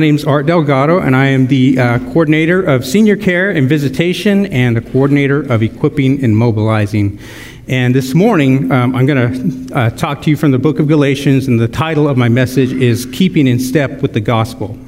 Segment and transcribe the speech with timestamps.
[0.00, 3.68] My name is Art Delgado, and I am the uh, coordinator of senior care and
[3.68, 7.18] visitation and the coordinator of equipping and mobilizing.
[7.66, 10.86] And this morning, um, I'm going to uh, talk to you from the book of
[10.86, 14.78] Galatians, and the title of my message is Keeping in Step with the Gospel.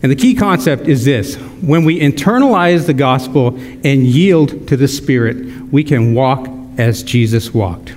[0.00, 3.48] And the key concept is this when we internalize the gospel
[3.82, 7.94] and yield to the Spirit, we can walk as Jesus walked.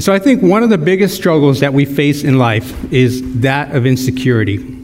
[0.00, 3.20] And so I think one of the biggest struggles that we face in life is
[3.42, 4.82] that of insecurity.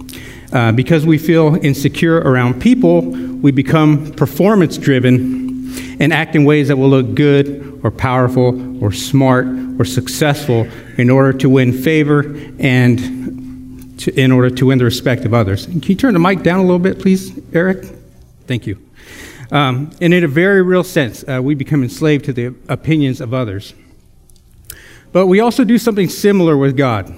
[0.52, 6.68] Uh, because we feel insecure around people, we become performance driven and act in ways
[6.68, 9.46] that will look good or powerful or smart
[9.78, 15.24] or successful in order to win favor and to, in order to win the respect
[15.24, 15.64] of others.
[15.64, 17.86] Can you turn the mic down a little bit, please, Eric?
[18.46, 18.78] Thank you.
[19.50, 23.32] Um, and in a very real sense, uh, we become enslaved to the opinions of
[23.32, 23.72] others.
[25.16, 27.10] But we also do something similar with God,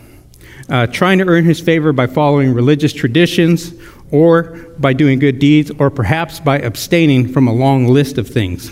[0.69, 3.75] uh, trying to earn his favor by following religious traditions
[4.13, 8.71] or by doing good deeds or perhaps by abstaining from a long list of things.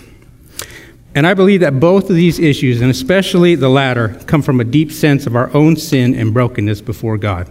[1.17, 4.65] And I believe that both of these issues, and especially the latter, come from a
[4.65, 7.51] deep sense of our own sin and brokenness before God.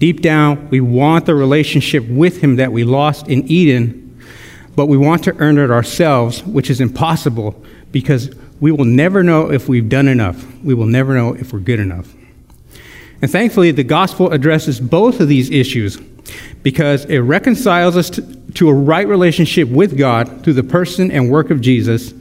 [0.00, 4.20] Deep down, we want the relationship with Him that we lost in Eden,
[4.74, 7.54] but we want to earn it ourselves, which is impossible
[7.92, 10.44] because we will never know if we've done enough.
[10.62, 12.12] We will never know if we're good enough.
[13.22, 15.96] And thankfully, the gospel addresses both of these issues
[16.62, 21.50] because it reconciles us to, a right relationship with God through the person and work
[21.50, 22.12] of Jesus,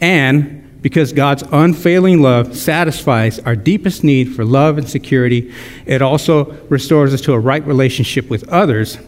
[0.00, 5.52] and because God's unfailing love satisfies our deepest need for love and security,
[5.86, 8.98] it also restores us to a right relationship with others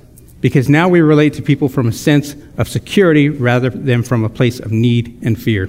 [0.40, 4.28] because now we relate to people from a sense of security rather than from a
[4.28, 5.68] place of need and fear.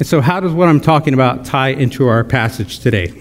[0.00, 3.12] And so, how does what I'm talking about tie into our passage today?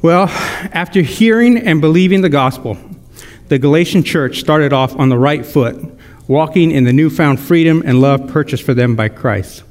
[0.00, 0.28] Well,
[0.72, 2.78] after hearing and believing the gospel,
[3.48, 5.76] the Galatian church started off on the right foot,
[6.28, 9.64] walking in the newfound freedom and love purchased for them by Christ.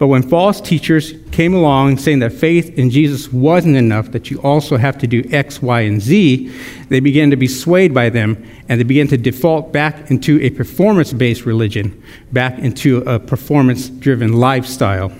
[0.00, 4.40] But when false teachers came along saying that faith in Jesus wasn't enough, that you
[4.40, 6.50] also have to do X, Y, and Z,
[6.88, 10.48] they began to be swayed by them and they began to default back into a
[10.48, 12.02] performance based religion,
[12.32, 15.12] back into a performance driven lifestyle.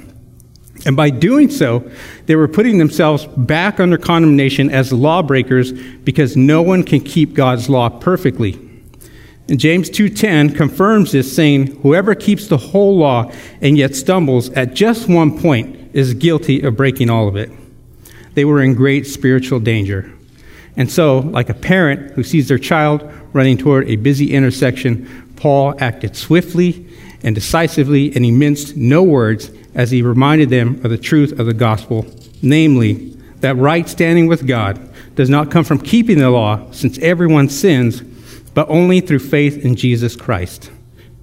[0.87, 1.87] And by doing so,
[2.25, 7.69] they were putting themselves back under condemnation as lawbreakers because no one can keep God's
[7.69, 8.70] law perfectly.
[9.51, 14.75] And James 2:10 confirms this saying, whoever keeps the whole law and yet stumbles at
[14.75, 17.51] just one point is guilty of breaking all of it.
[18.35, 20.09] They were in great spiritual danger.
[20.77, 23.03] And so, like a parent who sees their child
[23.33, 26.87] running toward a busy intersection, Paul acted swiftly
[27.25, 31.47] and decisively, and he minced no words as he reminded them of the truth of
[31.47, 32.07] the gospel,
[32.41, 34.79] namely, that right standing with God
[35.17, 38.03] does not come from keeping the law, since everyone sins
[38.61, 40.71] but only through faith in Jesus Christ.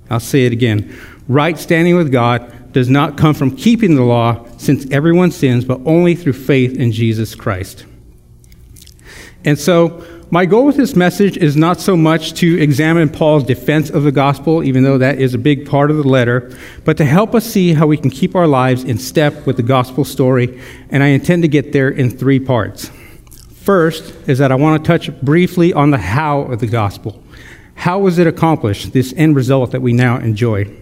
[0.10, 1.00] I'll say it again.
[1.28, 5.80] Right standing with God does not come from keeping the law, since everyone sins, but
[5.86, 7.86] only through faith in Jesus Christ.
[9.46, 13.92] And so, my goal with this message is not so much to examine Paul's defense
[13.92, 16.52] of the gospel, even though that is a big part of the letter,
[16.86, 19.64] but to help us see how we can keep our lives in step with the
[19.64, 20.60] gospel story.
[20.90, 22.90] And I intend to get there in three parts.
[23.54, 27.22] First is that I want to touch briefly on the how of the gospel.
[27.78, 30.76] How was it accomplished, this end result that we now enjoy?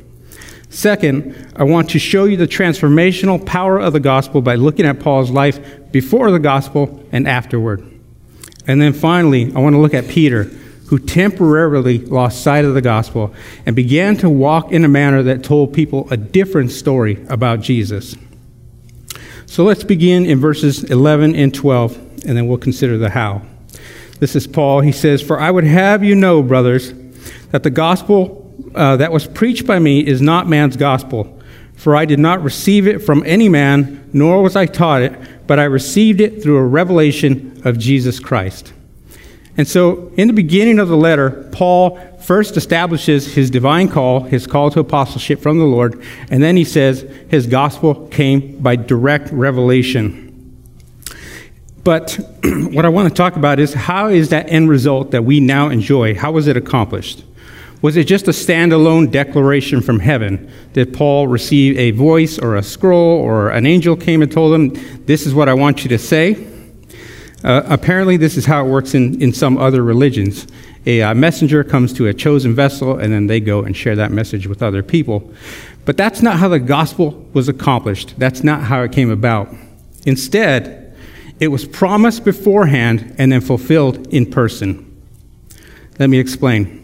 [0.69, 4.99] Second, I want to show you the transformational power of the gospel by looking at
[4.99, 7.85] Paul's life before the gospel and afterward.
[8.65, 10.45] And then finally, I want to look at Peter,
[10.87, 13.33] who temporarily lost sight of the gospel
[13.65, 18.15] and began to walk in a manner that told people a different story about Jesus.
[19.45, 23.43] So let's begin in verses 11 and 12 and then we'll consider the how.
[24.19, 24.81] This is Paul.
[24.81, 26.93] He says, For I would have you know, brothers,
[27.51, 28.41] that the gospel
[28.73, 31.39] uh, that was preached by me is not man's gospel.
[31.75, 35.59] For I did not receive it from any man, nor was I taught it, but
[35.59, 38.73] I received it through a revelation of Jesus Christ.
[39.57, 44.47] And so, in the beginning of the letter, Paul first establishes his divine call, his
[44.47, 49.31] call to apostleship from the Lord, and then he says his gospel came by direct
[49.31, 50.24] revelation.
[51.85, 55.39] But what I want to talk about is how is that end result that we
[55.39, 57.23] now enjoy, how was it accomplished?
[57.83, 60.51] Was it just a standalone declaration from heaven?
[60.73, 65.05] Did Paul receive a voice or a scroll or an angel came and told him,
[65.05, 66.47] This is what I want you to say?
[67.43, 70.47] Uh, apparently, this is how it works in, in some other religions.
[70.87, 74.11] A uh, messenger comes to a chosen vessel, and then they go and share that
[74.11, 75.31] message with other people.
[75.85, 78.15] But that's not how the gospel was accomplished.
[78.17, 79.53] That's not how it came about.
[80.07, 80.84] Instead,
[81.39, 84.81] It was promised beforehand and then fulfilled in person.
[85.99, 86.81] Let me explain.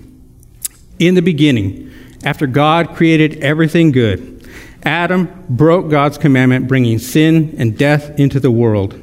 [1.00, 1.92] In the beginning,
[2.24, 4.48] after God created everything good,
[4.83, 9.00] Adam broke God's commandment, bringing sin and death into the world.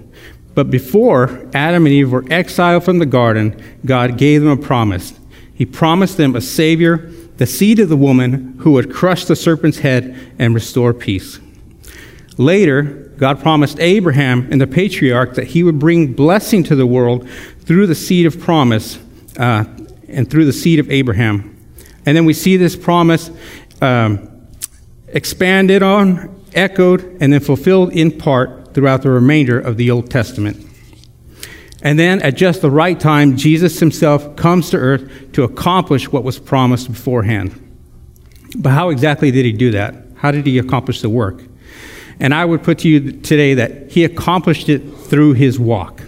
[0.54, 5.18] But before Adam and Eve were exiled from the garden, God gave them a promise.
[5.54, 9.78] He promised them a Savior, the seed of the woman, who would crush the serpent's
[9.78, 11.38] head and restore peace.
[12.36, 17.28] Later, God promised Abraham and the patriarch that he would bring blessing to the world
[17.62, 18.98] through the seed of promise
[19.36, 19.64] uh,
[20.08, 21.56] and through the seed of Abraham.
[22.06, 23.30] And then we see this promise
[23.82, 24.46] um,
[25.08, 30.64] expanded on, echoed, and then fulfilled in part throughout the remainder of the Old Testament.
[31.82, 36.22] And then at just the right time, Jesus himself comes to earth to accomplish what
[36.22, 37.64] was promised beforehand.
[38.56, 39.94] But how exactly did he do that?
[40.14, 41.42] How did he accomplish the work?
[42.20, 46.02] And I would put to you today that he accomplished it through his walk.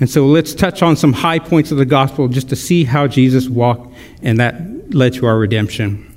[0.00, 3.06] And so let's touch on some high points of the gospel just to see how
[3.06, 6.08] Jesus walked and that led to our redemption.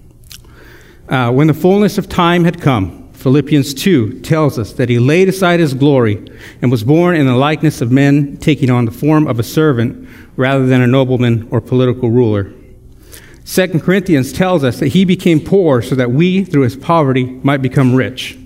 [1.08, 5.30] Uh, when the fullness of time had come, Philippians 2 tells us that he laid
[5.30, 6.26] aside his glory
[6.62, 10.08] and was born in the likeness of men, taking on the form of a servant
[10.36, 12.52] rather than a nobleman or political ruler.
[13.46, 17.62] 2 Corinthians tells us that he became poor so that we, through his poverty, might
[17.62, 18.38] become rich.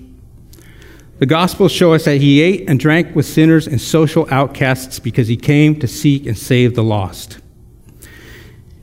[1.20, 5.28] The Gospels show us that he ate and drank with sinners and social outcasts because
[5.28, 7.40] he came to seek and save the lost.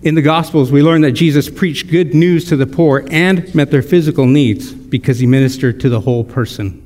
[0.03, 3.71] In the Gospels, we learn that Jesus preached good news to the poor and met
[3.71, 6.83] their physical needs because he ministered to the whole person.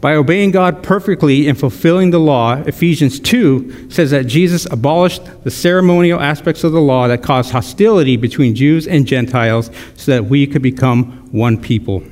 [0.00, 5.50] By obeying God perfectly and fulfilling the law, Ephesians 2 says that Jesus abolished the
[5.50, 10.46] ceremonial aspects of the law that caused hostility between Jews and Gentiles so that we
[10.46, 12.02] could become one people.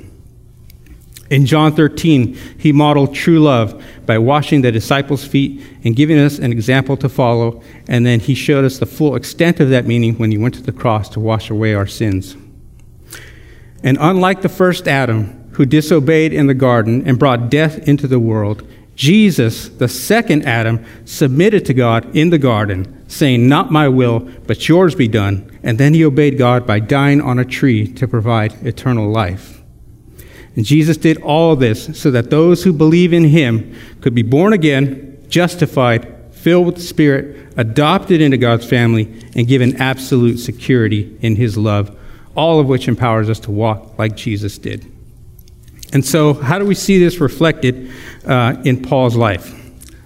[1.30, 6.38] In John 13, he modeled true love by washing the disciples' feet and giving us
[6.38, 7.62] an example to follow.
[7.88, 10.62] And then he showed us the full extent of that meaning when he went to
[10.62, 12.36] the cross to wash away our sins.
[13.82, 18.20] And unlike the first Adam, who disobeyed in the garden and brought death into the
[18.20, 24.20] world, Jesus, the second Adam, submitted to God in the garden, saying, Not my will,
[24.46, 25.58] but yours be done.
[25.62, 29.55] And then he obeyed God by dying on a tree to provide eternal life.
[30.56, 34.54] And Jesus did all this so that those who believe in him could be born
[34.54, 39.04] again, justified, filled with the Spirit, adopted into God's family,
[39.34, 41.96] and given absolute security in his love,
[42.34, 44.90] all of which empowers us to walk like Jesus did.
[45.92, 47.90] And so, how do we see this reflected
[48.24, 49.54] uh, in Paul's life?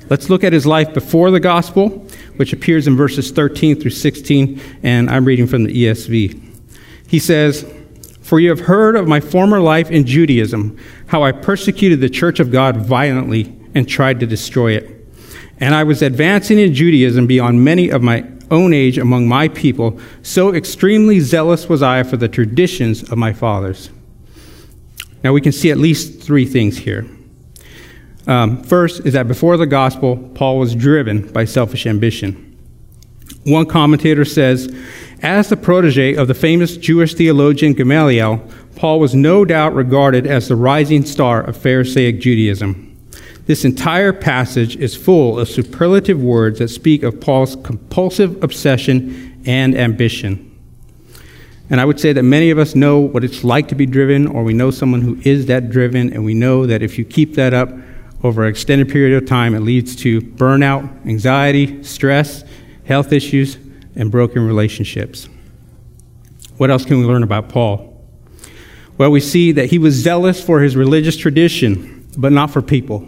[0.09, 2.07] Let's look at his life before the gospel,
[2.37, 6.43] which appears in verses 13 through 16, and I'm reading from the ESV.
[7.07, 7.65] He says,
[8.31, 10.79] for you have heard of my former life in Judaism,
[11.09, 15.05] how I persecuted the church of God violently and tried to destroy it.
[15.59, 19.99] And I was advancing in Judaism beyond many of my own age among my people,
[20.23, 23.91] so extremely zealous was I for the traditions of my fathers.
[25.25, 27.09] Now we can see at least three things here.
[28.29, 32.47] Um, first is that before the gospel, Paul was driven by selfish ambition.
[33.45, 34.73] One commentator says,
[35.23, 38.43] as the protege of the famous Jewish theologian Gamaliel,
[38.77, 42.87] Paul was no doubt regarded as the rising star of Pharisaic Judaism.
[43.47, 49.77] This entire passage is full of superlative words that speak of Paul's compulsive obsession and
[49.77, 50.47] ambition.
[51.69, 54.27] And I would say that many of us know what it's like to be driven,
[54.27, 57.35] or we know someone who is that driven, and we know that if you keep
[57.35, 57.71] that up
[58.23, 62.45] over an extended period of time, it leads to burnout, anxiety, stress,
[62.85, 63.57] health issues,
[63.95, 65.29] and broken relationships.
[66.57, 67.87] What else can we learn about Paul?
[68.99, 73.07] Well, we see that he was zealous for his religious tradition, but not for people.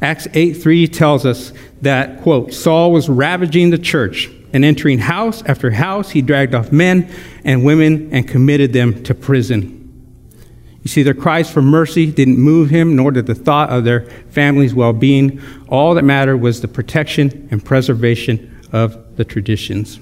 [0.00, 5.42] Acts 8 3 tells us that, quote, Saul was ravaging the church and entering house
[5.44, 7.10] after house, he dragged off men
[7.44, 9.74] and women and committed them to prison.
[10.82, 14.02] You see, their cries for mercy didn't move him, nor did the thought of their
[14.30, 15.40] family's well being.
[15.68, 20.00] All that mattered was the protection and preservation of the traditions.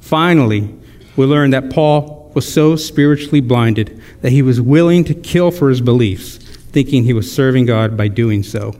[0.00, 0.72] Finally,
[1.16, 5.68] we learn that Paul was so spiritually blinded that he was willing to kill for
[5.68, 8.74] his beliefs, thinking he was serving God by doing so.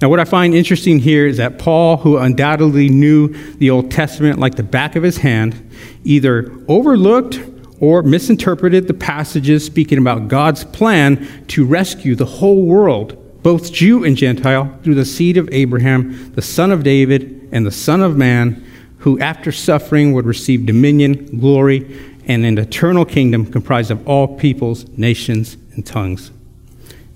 [0.00, 4.38] Now, what I find interesting here is that Paul, who undoubtedly knew the Old Testament
[4.38, 5.70] like the back of his hand,
[6.04, 7.40] either overlooked
[7.80, 14.04] or misinterpreted the passages speaking about God's plan to rescue the whole world both Jew
[14.04, 18.18] and Gentile, through the seed of Abraham, the son of David, and the Son of
[18.18, 18.62] Man,
[18.98, 24.86] who after suffering would receive dominion, glory, and an eternal kingdom comprised of all peoples,
[24.98, 26.30] nations, and tongues.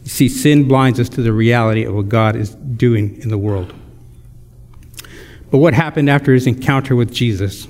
[0.05, 3.37] You see, sin blinds us to the reality of what God is doing in the
[3.37, 3.75] world.
[5.51, 7.67] But what happened after his encounter with Jesus?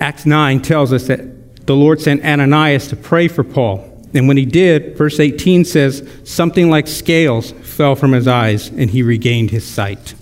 [0.00, 3.86] Acts 9 tells us that the Lord sent Ananias to pray for Paul.
[4.14, 8.90] And when he did, verse 18 says, something like scales fell from his eyes and
[8.90, 10.14] he regained his sight.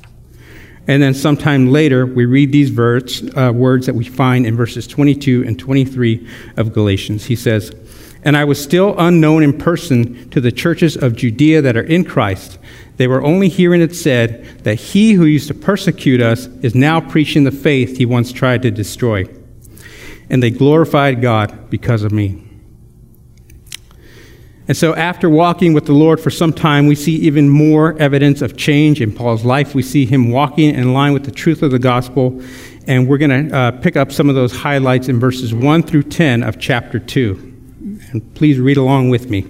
[0.88, 5.44] And then sometime later, we read these uh, words that we find in verses 22
[5.46, 6.26] and 23
[6.56, 7.26] of Galatians.
[7.26, 7.70] He says,
[8.22, 12.04] And I was still unknown in person to the churches of Judea that are in
[12.04, 12.58] Christ.
[12.96, 17.02] They were only hearing it said that he who used to persecute us is now
[17.02, 19.26] preaching the faith he once tried to destroy.
[20.30, 22.47] And they glorified God because of me.
[24.68, 28.42] And so, after walking with the Lord for some time, we see even more evidence
[28.42, 29.74] of change in Paul's life.
[29.74, 32.42] We see him walking in line with the truth of the gospel.
[32.86, 36.04] And we're going to uh, pick up some of those highlights in verses 1 through
[36.04, 37.54] 10 of chapter 2.
[38.12, 39.46] And please read along with me.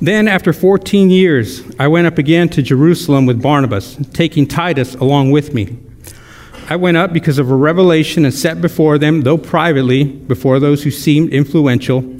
[0.00, 5.32] Then, after 14 years, I went up again to Jerusalem with Barnabas, taking Titus along
[5.32, 5.76] with me.
[6.68, 10.84] I went up because of a revelation and set before them, though privately, before those
[10.84, 12.19] who seemed influential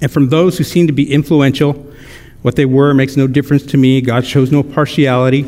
[0.00, 1.74] And from those who seem to be influential,
[2.42, 4.00] what they were makes no difference to me.
[4.00, 5.42] God shows no partiality.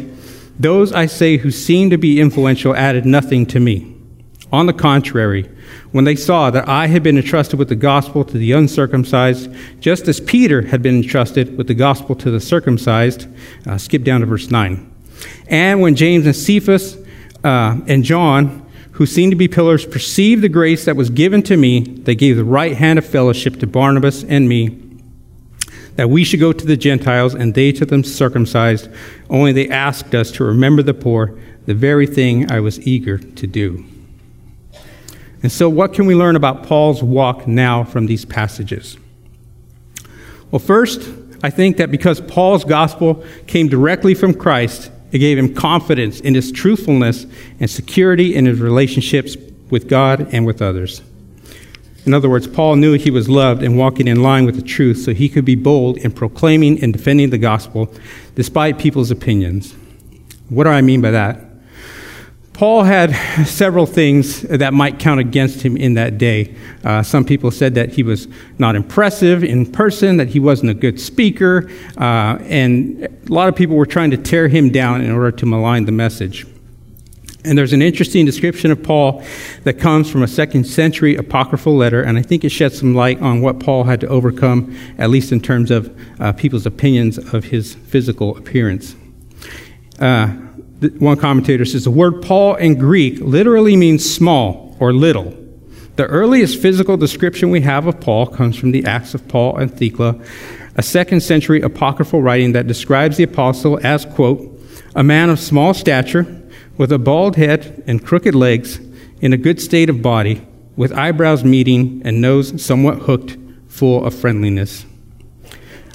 [0.59, 3.97] Those, I say, who seem to be influential added nothing to me.
[4.53, 5.49] On the contrary,
[5.93, 10.09] when they saw that I had been entrusted with the gospel to the uncircumcised, just
[10.09, 13.27] as Peter had been entrusted with the gospel to the circumcised,
[13.67, 14.91] uh, skip down to verse 9.
[15.47, 16.99] And when James and Cephas
[17.43, 18.62] uh, and John
[18.93, 21.81] who seemed to be pillars, perceived the grace that was given to me.
[21.81, 24.79] They gave the right hand of fellowship to Barnabas and me,
[25.97, 28.89] that we should go to the Gentiles and they to them circumcised.
[29.31, 33.47] Only they asked us to remember the poor, the very thing I was eager to
[33.47, 33.85] do.
[35.43, 38.97] And so, what can we learn about Paul's walk now from these passages?
[40.51, 41.11] Well, first,
[41.43, 46.35] I think that because Paul's gospel came directly from Christ, it gave him confidence in
[46.35, 47.27] his truthfulness
[47.61, 49.37] and security in his relationships
[49.71, 51.03] with God and with others.
[52.05, 54.99] In other words, Paul knew he was loved and walking in line with the truth
[54.99, 57.93] so he could be bold in proclaiming and defending the gospel
[58.35, 59.75] despite people's opinions.
[60.49, 61.52] What do I mean by that?
[62.63, 63.11] Paul had
[63.45, 66.55] several things that might count against him in that day.
[66.85, 70.75] Uh, some people said that he was not impressive in person, that he wasn't a
[70.75, 75.11] good speaker, uh, and a lot of people were trying to tear him down in
[75.11, 76.47] order to malign the message.
[77.45, 79.25] And there's an interesting description of Paul
[79.65, 83.21] that comes from a second century apocryphal letter, and I think it sheds some light
[83.21, 87.43] on what Paul had to overcome, at least in terms of uh, people's opinions of
[87.43, 88.95] his physical appearance.
[89.99, 90.37] Uh,
[90.99, 95.37] one commentator says the word Paul in Greek literally means small or little.
[95.97, 99.73] The earliest physical description we have of Paul comes from the Acts of Paul and
[99.73, 100.19] Thecla,
[100.75, 104.41] a second century apocryphal writing that describes the apostle as, quote,
[104.95, 106.43] a man of small stature,
[106.79, 108.81] with a bald head and crooked legs,
[109.21, 110.47] in a good state of body,
[110.77, 113.37] with eyebrows meeting and nose somewhat hooked,
[113.69, 114.87] full of friendliness.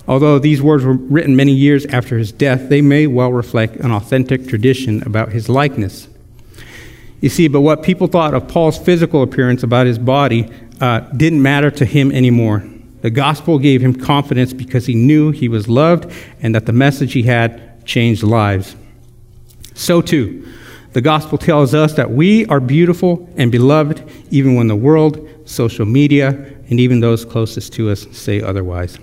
[0.08, 3.92] Although these words were written many years after his death, they may well reflect an
[3.92, 6.08] authentic tradition about his likeness.
[7.20, 11.42] You see, but what people thought of Paul's physical appearance about his body uh, didn't
[11.42, 12.64] matter to him anymore.
[13.02, 16.12] The gospel gave him confidence because he knew he was loved
[16.42, 18.76] and that the message he had changed lives.
[19.74, 20.48] So, too,
[20.94, 25.86] the gospel tells us that we are beautiful and beloved even when the world, social
[25.86, 26.30] media,
[26.70, 28.98] and even those closest to us say otherwise.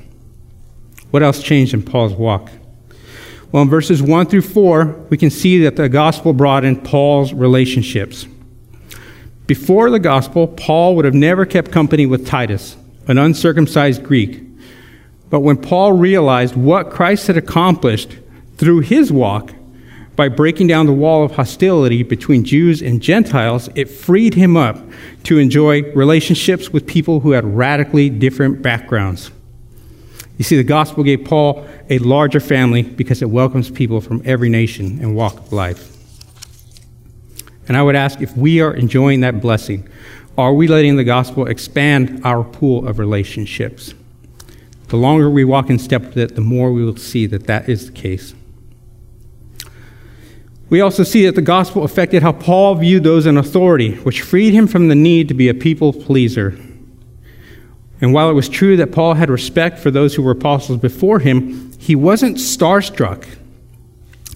[1.14, 2.50] What else changed in Paul's walk?
[3.52, 7.32] Well, in verses 1 through 4, we can see that the gospel brought in Paul's
[7.32, 8.26] relationships.
[9.46, 14.42] Before the gospel, Paul would have never kept company with Titus, an uncircumcised Greek.
[15.30, 18.16] But when Paul realized what Christ had accomplished
[18.56, 19.54] through his walk
[20.16, 24.80] by breaking down the wall of hostility between Jews and Gentiles, it freed him up
[25.22, 29.30] to enjoy relationships with people who had radically different backgrounds.
[30.36, 34.48] You see, the gospel gave Paul a larger family because it welcomes people from every
[34.48, 35.90] nation and walk of life.
[37.68, 39.88] And I would ask if we are enjoying that blessing,
[40.36, 43.94] are we letting the gospel expand our pool of relationships?
[44.88, 47.68] The longer we walk in step with it, the more we will see that that
[47.68, 48.34] is the case.
[50.68, 54.52] We also see that the gospel affected how Paul viewed those in authority, which freed
[54.52, 56.58] him from the need to be a people pleaser.
[58.00, 61.20] And while it was true that Paul had respect for those who were apostles before
[61.20, 63.26] him, he wasn't starstruck.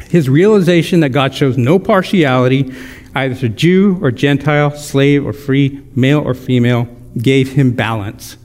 [0.09, 2.75] His realization that God shows no partiality,
[3.15, 6.89] either to Jew or Gentile, slave or free, male or female,
[7.19, 8.37] gave him balance.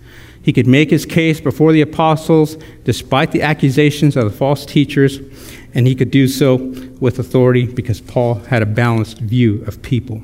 [0.41, 5.19] He could make his case before the apostles despite the accusations of the false teachers,
[5.73, 6.57] and he could do so
[6.99, 10.21] with authority because Paul had a balanced view of people.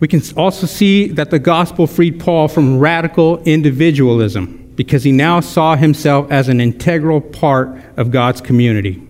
[0.00, 5.40] We can also see that the gospel freed Paul from radical individualism because he now
[5.40, 9.02] saw himself as an integral part of God's community.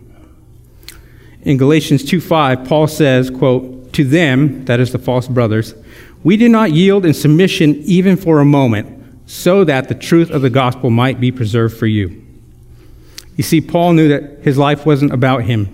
[1.43, 5.75] In Galatians 2:5, Paul says, quote, "To them, that is the false brothers,
[6.25, 8.87] we did not yield in submission even for a moment,
[9.27, 12.13] so that the truth of the gospel might be preserved for you."
[13.37, 15.69] You see, Paul knew that his life wasn't about him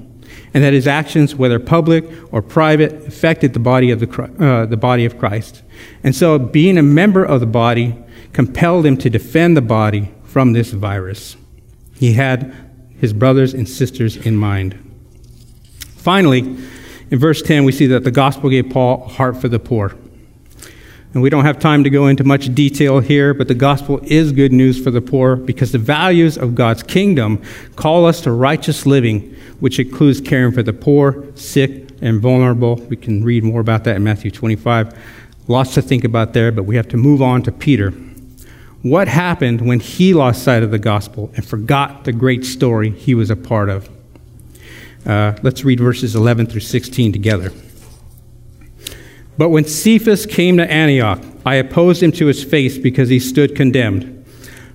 [0.54, 4.76] and that his actions, whether public or private, affected the body of, the, uh, the
[4.76, 5.62] body of Christ.
[6.04, 7.98] And so, being a member of the body
[8.32, 11.36] compelled him to defend the body from this virus.
[11.96, 12.54] He had
[13.00, 14.78] his brothers and sisters in mind.
[15.96, 16.40] Finally,
[17.10, 19.96] in verse 10, we see that the gospel gave Paul a heart for the poor.
[21.12, 24.32] And we don't have time to go into much detail here, but the gospel is
[24.32, 27.40] good news for the poor because the values of God's kingdom
[27.76, 32.76] call us to righteous living which includes caring for the poor, sick, and vulnerable.
[32.76, 34.98] We can read more about that in Matthew 25.
[35.48, 37.90] Lots to think about there, but we have to move on to Peter.
[38.82, 43.14] What happened when he lost sight of the gospel and forgot the great story he
[43.14, 43.88] was a part of?
[45.06, 47.52] Uh, let's read verses 11 through 16 together.
[49.36, 53.56] But when Cephas came to Antioch, I opposed him to his face because he stood
[53.56, 54.23] condemned.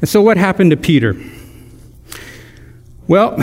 [0.00, 1.16] And so, what happened to Peter?
[3.06, 3.36] Well,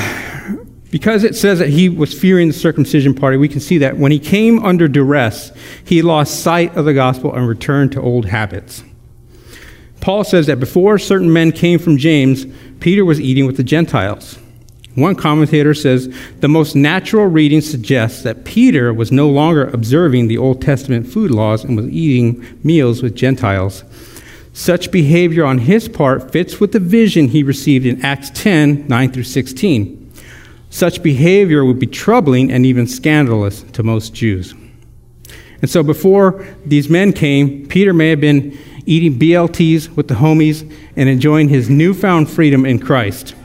[0.92, 4.12] because it says that he was fearing the circumcision party, we can see that when
[4.12, 5.52] he came under duress,
[5.84, 8.84] he lost sight of the gospel and returned to old habits.
[10.00, 12.46] Paul says that before certain men came from James,
[12.80, 14.38] Peter was eating with the Gentiles.
[14.94, 20.38] One commentator says the most natural reading suggests that Peter was no longer observing the
[20.38, 23.84] Old Testament food laws and was eating meals with Gentiles.
[24.56, 29.12] Such behavior on his part fits with the vision he received in Acts 10 9
[29.12, 30.14] through 16.
[30.70, 34.56] Such behavior would be troubling and even scandalous to most Jews.
[35.62, 40.62] And so before these men came, Peter may have been eating BLTs with the homies
[40.96, 43.36] and enjoying his newfound freedom in Christ.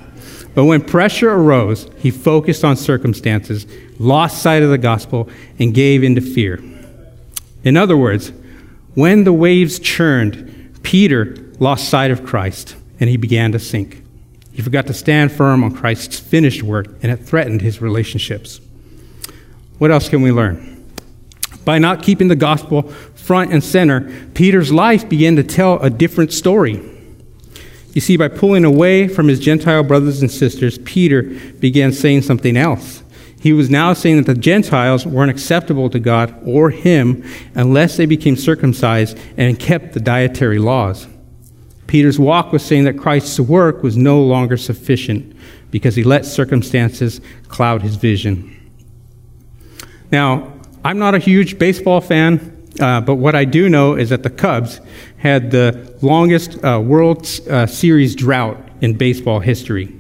[0.55, 3.67] But when pressure arose, he focused on circumstances,
[3.99, 6.63] lost sight of the gospel, and gave into fear.
[7.65, 8.31] In other words,
[8.95, 10.50] when the waves churned,
[10.83, 14.03] Peter lost sight of Christ and he began to sink.
[14.53, 18.61] He forgot to stand firm on Christ's finished work and it threatened his relationships.
[19.79, 20.85] What else can we learn?
[21.65, 22.83] By not keeping the gospel
[23.15, 26.83] front and center, Peter's life began to tell a different story.
[27.93, 32.57] You see, by pulling away from his Gentile brothers and sisters, Peter began saying something
[32.57, 33.03] else.
[33.41, 37.25] He was now saying that the Gentiles weren't acceptable to God or him
[37.55, 41.09] unless they became circumcised and kept the dietary laws.
[41.87, 45.35] Peter's walk was saying that Christ's work was no longer sufficient
[45.71, 48.57] because he let circumstances cloud his vision.
[50.13, 50.53] Now,
[50.85, 54.31] I'm not a huge baseball fan, uh, but what I do know is that the
[54.31, 54.83] Cubs
[55.17, 60.00] had the longest uh, World uh, Series drought in baseball history.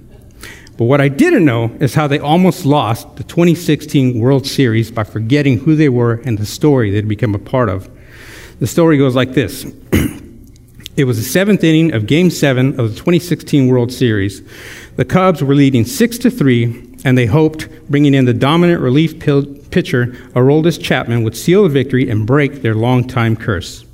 [0.80, 5.04] But what I didn't know is how they almost lost the 2016 World Series by
[5.04, 7.90] forgetting who they were and the story they'd become a part of.
[8.60, 9.64] The story goes like this
[10.96, 14.40] It was the seventh inning of Game 7 of the 2016 World Series.
[14.96, 19.20] The Cubs were leading 6 to 3, and they hoped bringing in the dominant relief
[19.20, 23.84] pitcher, Aroldis Chapman, would seal the victory and break their long-time curse.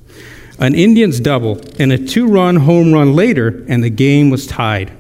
[0.60, 4.96] An Indians double and a two run home run later, and the game was tied.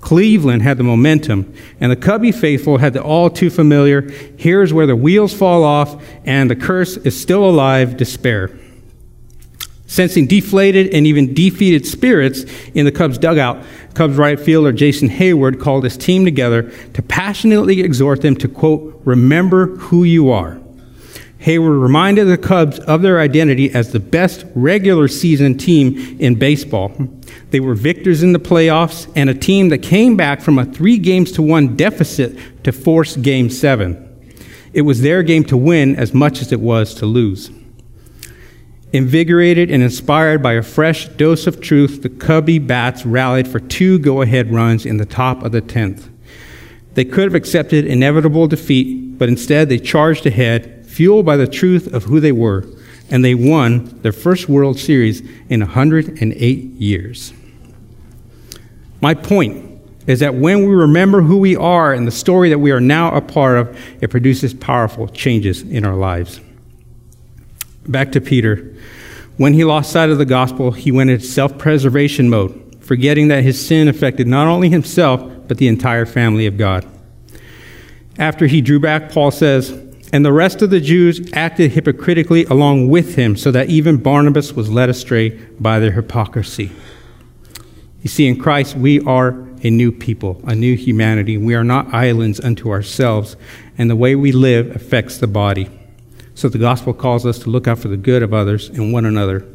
[0.00, 4.02] Cleveland had the momentum, and the Cubby faithful had the all too familiar
[4.36, 8.50] here's where the wheels fall off and the curse is still alive despair.
[9.86, 15.60] Sensing deflated and even defeated spirits in the Cubs dugout, Cubs right fielder Jason Heyward
[15.60, 20.60] called his team together to passionately exhort them to, quote, remember who you are.
[21.40, 26.92] Heyward reminded the Cubs of their identity as the best regular season team in baseball.
[27.50, 30.98] They were victors in the playoffs and a team that came back from a three
[30.98, 34.06] games to one deficit to force game seven.
[34.72, 37.50] It was their game to win as much as it was to lose.
[38.92, 43.98] Invigorated and inspired by a fresh dose of truth, the Cubby Bats rallied for two
[43.98, 46.08] go ahead runs in the top of the 10th.
[46.94, 51.92] They could have accepted inevitable defeat, but instead they charged ahead, fueled by the truth
[51.92, 52.66] of who they were,
[53.10, 57.32] and they won their first World Series in 108 years.
[59.00, 59.70] My point
[60.06, 63.14] is that when we remember who we are and the story that we are now
[63.14, 66.40] a part of, it produces powerful changes in our lives.
[67.86, 68.74] Back to Peter.
[69.36, 73.42] When he lost sight of the gospel, he went into self preservation mode, forgetting that
[73.42, 76.86] his sin affected not only himself, but the entire family of God.
[78.18, 79.70] After he drew back, Paul says,
[80.12, 84.52] And the rest of the Jews acted hypocritically along with him, so that even Barnabas
[84.52, 86.72] was led astray by their hypocrisy.
[88.02, 89.30] You see, in Christ, we are
[89.62, 91.36] a new people, a new humanity.
[91.36, 93.36] We are not islands unto ourselves,
[93.78, 95.68] and the way we live affects the body.
[96.34, 99.04] So the gospel calls us to look out for the good of others and one
[99.04, 99.46] another.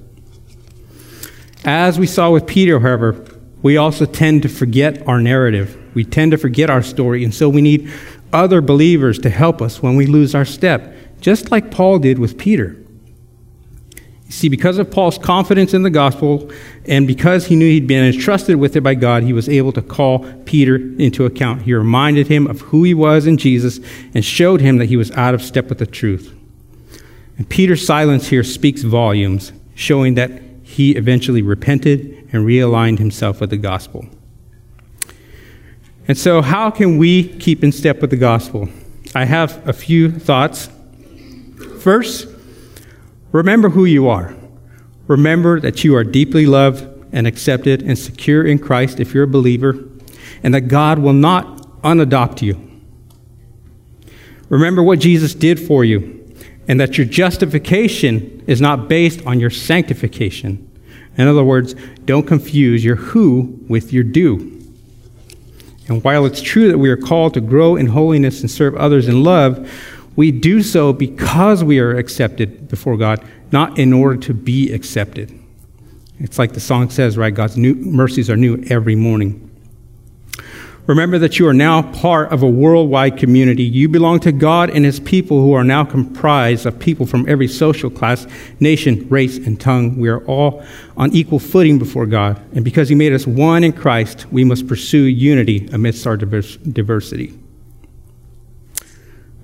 [1.64, 3.26] As we saw with Peter, however,
[3.64, 5.76] we also tend to forget our narrative.
[5.96, 7.92] We tend to forget our story, and so we need
[8.34, 12.38] other believers to help us when we lose our step, just like Paul did with
[12.38, 12.78] Peter.
[14.26, 16.52] You see, because of Paul's confidence in the gospel
[16.86, 19.84] and because he knew he'd been entrusted with it by God, he was able to
[19.84, 21.62] call Peter into account.
[21.62, 23.80] He reminded him of who he was in Jesus
[24.16, 26.34] and showed him that he was out of step with the truth.
[27.38, 33.52] And Peter's silence here speaks volumes, showing that he eventually repented and realigned himself with
[33.52, 34.08] the gospel.
[36.08, 38.70] And so, how can we keep in step with the gospel?
[39.14, 40.70] I have a few thoughts.
[41.80, 42.28] First,
[43.32, 44.36] remember who you are.
[45.08, 49.28] Remember that you are deeply loved and accepted and secure in Christ if you're a
[49.28, 49.84] believer,
[50.44, 52.60] and that God will not unadopt you.
[54.50, 56.26] Remember what Jesus did for you
[56.68, 60.62] and that your justification is not based on your sanctification.
[61.18, 64.55] In other words, don't confuse your who with your do.
[65.88, 69.08] And while it's true that we are called to grow in holiness and serve others
[69.08, 69.72] in love,
[70.16, 75.38] we do so because we are accepted before God, not in order to be accepted.
[76.20, 77.34] It's like the song says, right?
[77.34, 79.45] God's new mercies are new every morning.
[80.88, 83.64] Remember that you are now part of a worldwide community.
[83.64, 87.48] You belong to God and His people who are now comprised of people from every
[87.48, 88.28] social class,
[88.60, 89.98] nation, race, and tongue.
[89.98, 90.64] We are all
[90.96, 92.40] on equal footing before God.
[92.54, 97.34] And because He made us one in Christ, we must pursue unity amidst our diversity.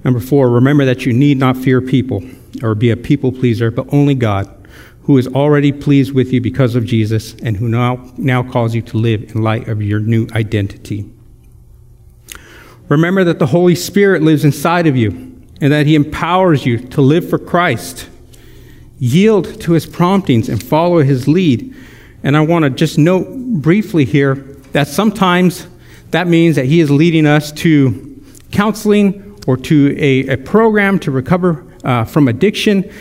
[0.03, 2.23] Number four, remember that you need not fear people
[2.61, 4.47] or be a people pleaser, but only God,
[5.03, 8.83] who is already pleased with you because of Jesus and who now, now calls you
[8.83, 11.11] to live in light of your new identity.
[12.91, 15.11] Remember that the Holy Spirit lives inside of you
[15.61, 18.09] and that He empowers you to live for Christ.
[18.99, 21.73] Yield to His promptings and follow His lead.
[22.21, 23.29] And I want to just note
[23.61, 24.35] briefly here
[24.73, 25.67] that sometimes
[26.09, 31.11] that means that He is leading us to counseling or to a, a program to
[31.11, 32.91] recover uh, from addiction.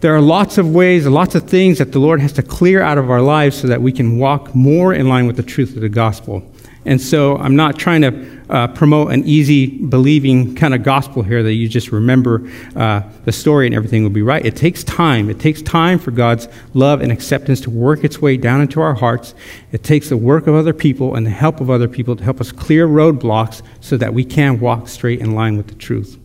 [0.00, 2.98] There are lots of ways, lots of things that the Lord has to clear out
[2.98, 5.82] of our lives so that we can walk more in line with the truth of
[5.82, 6.42] the gospel.
[6.88, 11.42] And so I'm not trying to uh, promote an easy believing kind of gospel here
[11.42, 14.42] that you just remember uh, the story and everything will be right.
[14.42, 15.28] It takes time.
[15.28, 18.94] It takes time for God's love and acceptance to work its way down into our
[18.94, 19.34] hearts.
[19.70, 22.40] It takes the work of other people and the help of other people to help
[22.40, 26.18] us clear roadblocks so that we can walk straight in line with the truth.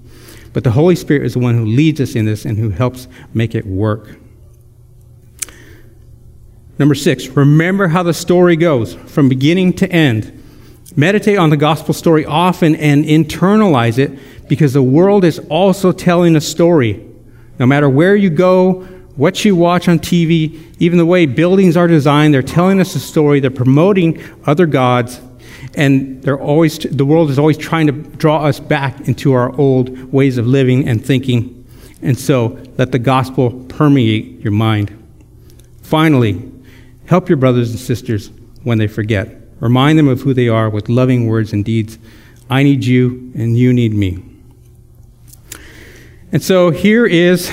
[0.54, 3.10] But the Holy Spirit is the one who leads us in this and who helps
[3.34, 4.18] make it work.
[6.80, 10.40] Number six, remember how the story goes from beginning to end.
[10.96, 16.36] Meditate on the gospel story often and internalize it because the world is also telling
[16.36, 17.04] a story.
[17.60, 21.88] No matter where you go what you watch on TV, even the way buildings are
[21.88, 25.22] designed, they're telling us a story, they're promoting other gods,
[25.76, 30.12] and they're always, the world is always trying to draw us back into our old
[30.12, 31.66] ways of living and thinking.
[32.02, 34.92] And so let the gospel permeate your mind.
[35.82, 36.52] Finally,
[37.06, 38.32] help your brothers and sisters
[38.64, 39.43] when they forget.
[39.64, 41.98] Remind them of who they are with loving words and deeds.
[42.50, 44.22] I need you, and you need me.
[46.34, 47.50] And so here is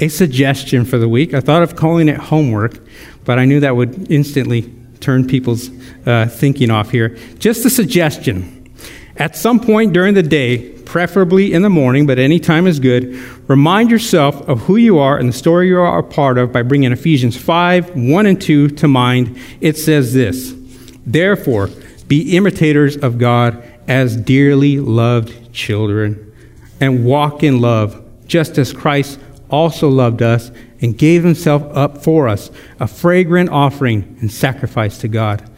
[0.00, 1.32] a suggestion for the week.
[1.32, 2.80] I thought of calling it homework,
[3.24, 5.70] but I knew that would instantly turn people's
[6.04, 7.10] uh, thinking off here.
[7.38, 8.68] Just a suggestion.
[9.16, 13.14] At some point during the day, preferably in the morning, but any time is good,
[13.48, 16.62] remind yourself of who you are and the story you are a part of by
[16.62, 19.38] bringing Ephesians 5 1 and 2 to mind.
[19.60, 20.63] It says this
[21.06, 21.70] Therefore,
[22.08, 26.32] be imitators of God as dearly loved children,
[26.80, 29.18] and walk in love, just as Christ
[29.50, 35.08] also loved us and gave himself up for us, a fragrant offering and sacrifice to
[35.08, 35.48] God.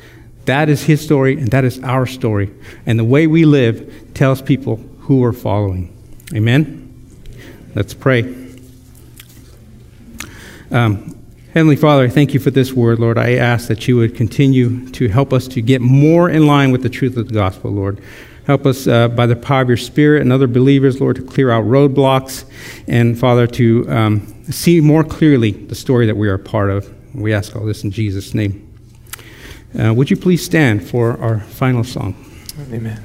[0.45, 2.53] That is his story, and that is our story.
[2.85, 5.97] And the way we live tells people who we're following.
[6.35, 6.83] Amen?
[7.75, 8.35] Let's pray.
[10.71, 11.16] Um,
[11.57, 13.17] Heavenly Father, I thank you for this word, Lord.
[13.17, 16.83] I ask that you would continue to help us to get more in line with
[16.83, 17.99] the truth of the gospel, Lord.
[18.47, 21.51] Help us uh, by the power of your Spirit and other believers, Lord, to clear
[21.51, 22.45] out roadblocks
[22.87, 26.95] and, Father, to um, see more clearly the story that we are a part of.
[27.15, 28.71] We ask all this in Jesus' name.
[29.81, 32.15] Uh, would you please stand for our final song?
[32.71, 33.03] Amen.